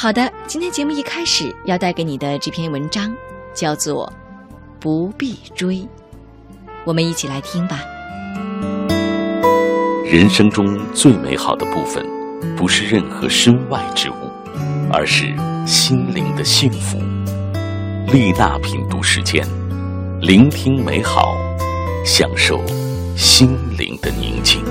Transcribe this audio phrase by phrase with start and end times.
[0.00, 3.12] 好的，今天节目一开始要带给你的这篇文章
[3.52, 4.06] 叫做
[4.78, 5.74] 《不必追》，
[6.84, 7.80] 我们一起来听吧。
[10.04, 12.06] 人生中最美好的部分，
[12.56, 14.14] 不是任何身外之物，
[14.92, 15.34] 而是
[15.66, 16.96] 心灵的幸福。
[18.12, 19.44] 丽娜品读时间，
[20.20, 21.36] 聆听美好，
[22.04, 22.64] 享受
[23.16, 24.62] 心灵的宁静。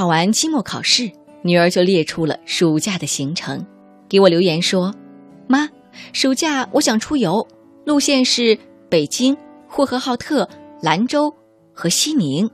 [0.00, 3.66] 考完期末考试，女儿就列出了暑假的行程，
[4.08, 4.94] 给我留言说
[5.46, 5.68] ：“妈，
[6.14, 7.46] 暑假我想出游，
[7.84, 9.36] 路线是北京、
[9.68, 10.48] 呼和浩特、
[10.80, 11.30] 兰州
[11.74, 12.48] 和西宁。”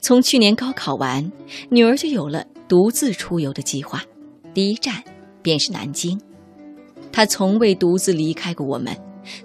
[0.00, 1.30] 从去年高考完，
[1.68, 4.02] 女儿就有了独自出游的计划，
[4.54, 5.04] 第一站
[5.42, 6.18] 便是南京。
[7.12, 8.96] 她从未独自离开过我们，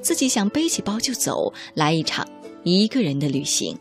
[0.01, 2.25] 自己想背起包就走，来一场。
[2.67, 3.77] 一个人的旅行，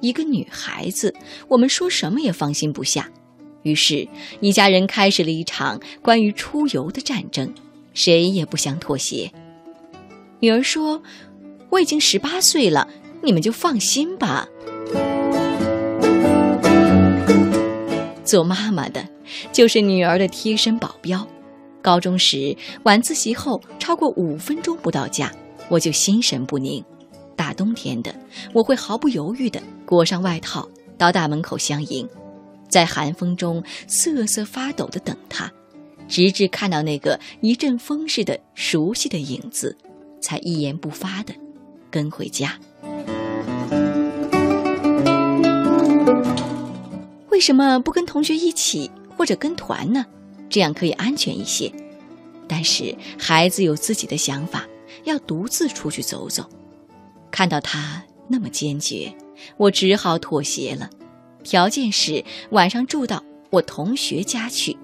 [0.00, 1.14] 一个女孩子，
[1.46, 3.06] 我们说什么也放心不下。
[3.64, 4.08] 于是，
[4.40, 7.52] 一家人开始了一场关于出游的战争，
[7.92, 9.30] 谁也不想妥协。
[10.40, 11.02] 女儿说
[11.68, 12.88] ：“我已经十八岁了，
[13.22, 14.48] 你们就放心吧。”
[18.24, 19.06] 做妈妈的，
[19.52, 21.28] 就是女儿的贴身保镖。
[21.82, 25.30] 高中时，晚自习后超过五分钟不到家，
[25.68, 26.82] 我就心神不宁。
[27.42, 28.14] 大冬天的，
[28.52, 32.08] 我会毫不犹豫地裹上外套，到大门口相迎，
[32.68, 35.50] 在寒风中瑟瑟发抖地等他，
[36.06, 39.76] 直至看到那个一阵风似的熟悉的影子，
[40.20, 41.34] 才一言不发地
[41.90, 42.56] 跟回家。
[47.30, 50.06] 为什么不跟同学一起或者跟团呢？
[50.48, 51.72] 这样可以安全一些。
[52.46, 54.64] 但是孩子有自己的想法，
[55.02, 56.48] 要独自出去走走。
[57.32, 59.12] 看到他那么坚决，
[59.56, 60.88] 我只好妥协了。
[61.42, 63.20] 条件是晚上住到
[63.50, 64.76] 我同学家去，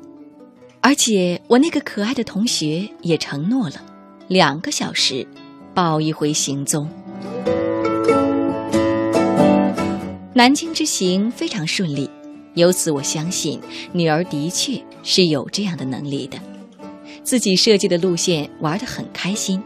[0.80, 3.74] 而且我那个可爱的同学也承诺了，
[4.26, 5.24] 两个小时
[5.72, 6.88] 报一回行踪。
[10.34, 12.10] 南京之行非常顺利，
[12.54, 13.60] 由此我相信
[13.92, 16.38] 女儿的确是有这样的能力的。
[17.22, 19.62] 自己设计的路线玩得很开心。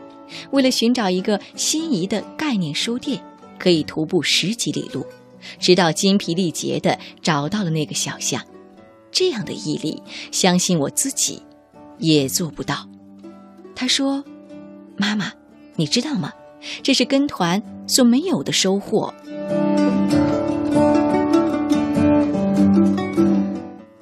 [0.50, 3.22] 为了寻找一个心仪的概念书店，
[3.58, 5.06] 可以徒步十几里路，
[5.58, 8.42] 直到精疲力竭地找到了那个小巷。
[9.10, 11.42] 这样的毅力，相信我自己
[11.98, 12.88] 也做不到。
[13.74, 14.24] 他说
[14.96, 15.32] ：“妈妈，
[15.76, 16.32] 你知道吗？
[16.82, 19.12] 这是跟团所没有的收获。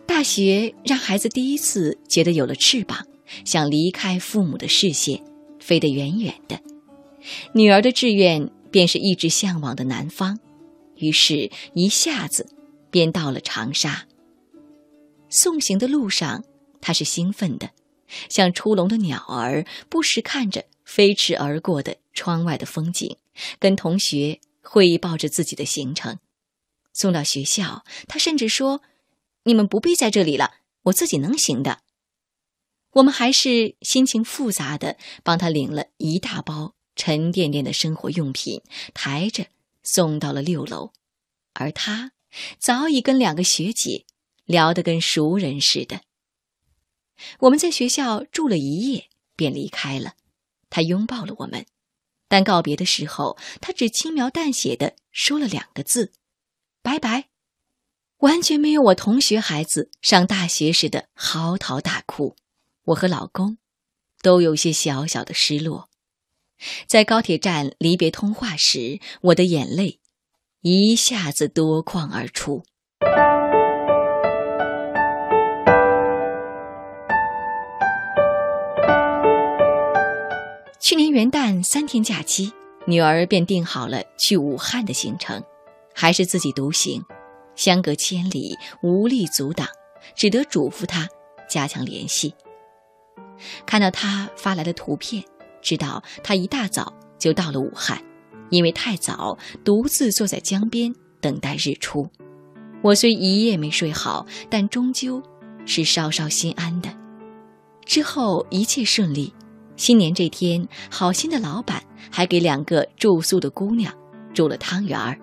[0.07, 3.07] 大学让孩子第一次觉得有了翅膀，
[3.45, 5.21] 想离开父母的视线。”
[5.71, 6.61] 飞得远远的，
[7.55, 10.41] 女儿的志愿便是一直向往的南方，
[10.97, 12.53] 于是一下子
[12.91, 14.09] 便到了长沙。
[15.29, 16.43] 送行的路上，
[16.81, 17.71] 她是兴奋的，
[18.29, 23.17] 像出笼的鸟儿，不时看着飞驰而过的窗外的风景，
[23.61, 26.19] 跟同学汇报着自己的行程。
[26.93, 28.83] 送到学校，她甚至说
[29.47, 30.51] ：“你们不必在这里了，
[30.83, 31.79] 我自己能行的。”
[32.93, 38.63] 我们还是心情复杂的，帮他领了一大包沉甸甸的生活用品，
[38.93, 39.47] 抬着
[39.83, 40.93] 送到了六楼，
[41.55, 42.13] 而他
[42.59, 44.05] 早已跟两个学姐
[44.45, 46.01] 聊得跟熟人似的。
[47.41, 50.15] 我们在学校住了一夜，便离开了。
[50.69, 51.67] 他拥抱了我们，
[52.29, 56.13] 但告别的时候，他只轻描淡写的说了两个字
[56.83, 57.29] ：“拜拜。”
[58.19, 62.37] 完全没有我同学孩子上大学时的嚎啕大哭。
[62.87, 63.59] 我和老公
[64.23, 65.89] 都有些小小的失落，
[66.87, 70.01] 在高铁站离别通话时，我的眼泪
[70.63, 72.63] 一下子夺眶而出。
[80.81, 82.53] 去年元旦三天假期，
[82.87, 85.43] 女儿便定好了去武汉的行程，
[85.95, 87.05] 还是自己独行，
[87.55, 89.69] 相隔千里，无力阻挡，
[90.17, 91.09] 只得嘱咐她
[91.49, 92.35] 加强联系。
[93.67, 95.23] 看到他发来的图片，
[95.63, 98.03] 知道他一大早就到了武汉，
[98.51, 102.09] 因为太早，独自坐在江边等待日出。
[102.83, 105.23] 我虽一夜没睡好，但终究
[105.67, 106.89] 是稍稍心安的。
[107.85, 109.35] 之后一切顺利，
[109.77, 113.93] 新年这天，好心的老板还给两个住宿的姑娘
[114.33, 115.19] 煮了汤圆儿。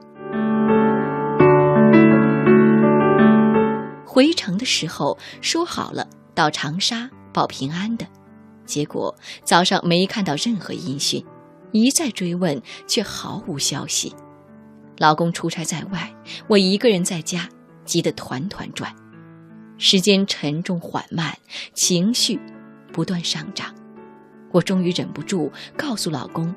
[4.05, 8.05] 回程的时候说好了到长沙报平安的，
[8.65, 11.23] 结果早上没看到任何音讯，
[11.71, 14.13] 一再追问却毫无消息。
[14.97, 16.13] 老公出差在外，
[16.47, 17.47] 我一个人在家，
[17.85, 18.93] 急得团团转。
[19.77, 21.37] 时间沉重缓慢，
[21.73, 22.39] 情绪
[22.91, 23.73] 不断上涨。
[24.51, 26.53] 我终于忍不住告诉老公，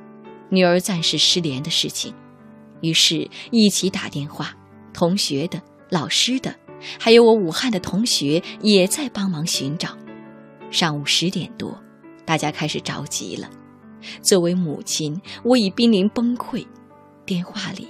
[0.49, 2.15] 女儿暂时失联的事情。
[2.81, 4.55] 于是，一起打电话，
[4.95, 6.55] 同学的、老师的，
[6.99, 9.95] 还有我武汉的同学也在帮忙寻找。
[10.71, 11.77] 上午十点多，
[12.25, 13.49] 大家开始着急了。
[14.23, 16.67] 作为母亲，我已濒临崩溃。
[17.27, 17.87] 电话里，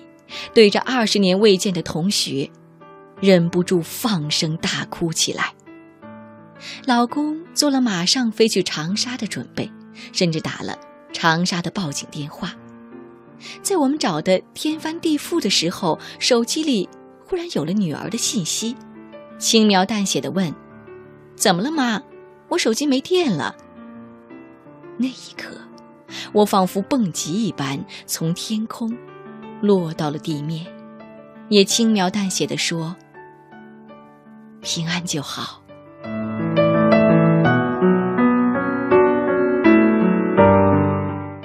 [0.52, 2.50] 对着二十年未见的同学。
[3.20, 5.52] 忍不住放声大哭起来。
[6.86, 9.70] 老公做了马上飞去长沙的准备，
[10.10, 10.78] 甚至打了
[11.12, 12.54] 长沙的报警电话。
[13.62, 16.88] 在我们找的天翻地覆的时候，手机里
[17.26, 18.74] 忽然有了女儿的信息，
[19.38, 20.54] 轻描淡写的问
[21.36, 22.02] ：“怎么了，妈？
[22.50, 23.56] 我手机没电了。”
[24.98, 25.56] 那一刻，
[26.34, 28.94] 我仿佛蹦极一般从天空
[29.62, 30.66] 落到了地面，
[31.48, 32.94] 也轻描淡写的说。
[34.60, 35.62] 平安就好。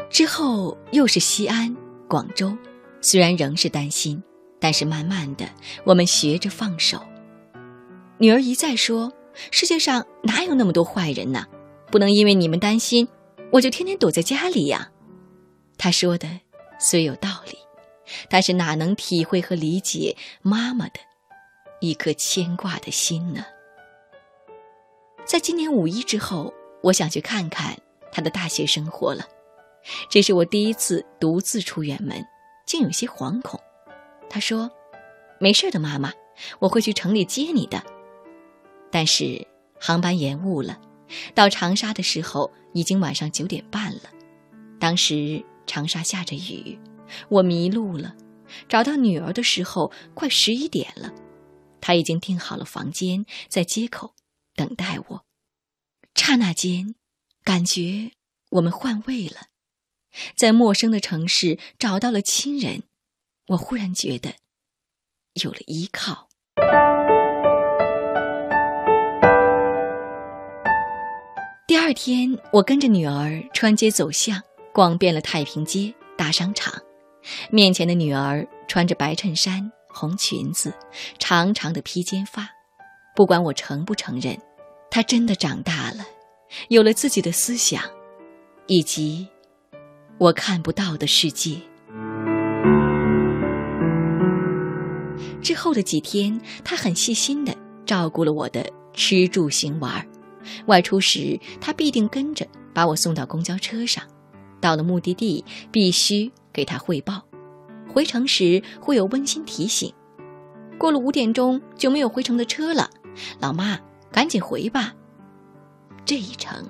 [0.09, 1.73] 之后又是西安、
[2.09, 2.53] 广州，
[3.01, 4.21] 虽然仍是担心，
[4.59, 5.45] 但是慢慢的，
[5.85, 7.01] 我们学着放手。
[8.17, 9.11] 女儿一再说
[9.51, 11.45] ：“世界上哪有那么多坏人呢？
[11.91, 13.07] 不能因为你们担心，
[13.51, 14.91] 我就天天躲在家里呀。”
[15.77, 16.27] 她说的
[16.79, 17.57] 虽有道理，
[18.29, 20.99] 但是哪能体会和理解妈妈的？
[21.81, 23.45] 一颗牵挂的心呢。
[25.25, 27.77] 在今年五一之后，我想去看看
[28.11, 29.25] 他的大学生活了。
[30.09, 32.25] 这是我第一次独自出远门，
[32.65, 33.59] 竟有些惶恐。
[34.29, 34.71] 他说
[35.39, 36.11] ：“没事的，妈妈，
[36.59, 37.83] 我会去城里接你的。”
[38.95, 39.45] 但是
[39.77, 40.79] 航班延误了，
[41.33, 44.03] 到长沙的时候已经晚上九点半了。
[44.79, 46.79] 当时长沙下着雨，
[47.27, 48.15] 我迷路了。
[48.69, 51.13] 找到女儿的时候，快十一点了。
[51.81, 54.13] 她已经订好了房间，在街口
[54.55, 55.25] 等待我。
[56.15, 56.95] 刹那间，
[57.43, 58.11] 感觉
[58.51, 59.47] 我们换位了，
[60.37, 62.83] 在陌生的城市找到了亲人，
[63.47, 64.35] 我忽然觉得
[65.33, 66.29] 有了依靠。
[71.75, 74.41] 第二天，我跟着女儿穿街走巷，
[74.73, 76.73] 逛遍了太平街、大商场。
[77.51, 79.69] 面前的女儿穿着白衬衫。
[79.89, 80.73] 红裙子，
[81.19, 82.47] 长长的披肩发，
[83.13, 84.39] 不管我承不承认，
[84.89, 86.05] 她真的长大了，
[86.69, 87.83] 有了自己的思想，
[88.67, 89.27] 以及
[90.17, 91.57] 我看不到的世界。
[95.41, 97.53] 之后的几天，她很细心的
[97.85, 100.07] 照顾了我的吃住行玩，
[100.67, 104.03] 外出时她必定跟着把我送到公交车上，
[104.59, 107.23] 到了目的地必须给她汇报。
[107.87, 109.93] 回程时会有温馨提醒，
[110.77, 112.89] 过了五点钟就没有回程的车了，
[113.39, 113.79] 老妈
[114.11, 114.93] 赶紧回吧。
[116.03, 116.65] 这一程，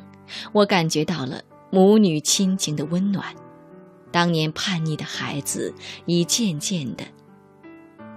[0.53, 3.33] 我感觉到了母女亲情的温暖。
[4.11, 5.73] 当年叛逆的孩子
[6.05, 7.03] 已渐渐的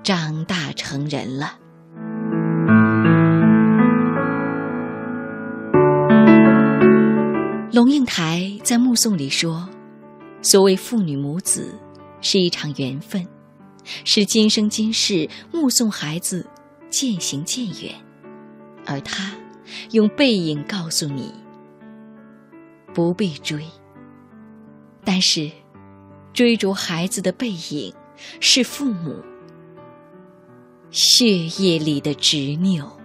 [0.05, 1.59] 长大成人了。
[7.79, 9.71] 龙应台在《目送》里说
[10.43, 11.73] ：“所谓父女母子。”
[12.21, 13.25] 是一场缘分，
[14.05, 16.45] 是今生今世目送孩子
[16.91, 17.95] 渐行渐远，
[18.85, 19.33] 而他
[19.93, 21.33] 用背影告诉你
[22.93, 23.65] 不必追。
[25.05, 25.49] 但是，
[26.33, 27.95] 追逐孩子的背影
[28.41, 29.15] 是父母
[30.91, 32.98] 血液里的执拗。